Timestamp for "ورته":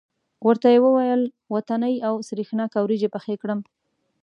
0.47-0.67